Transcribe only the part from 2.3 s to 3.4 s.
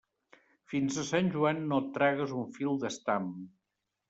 un fil d'estam.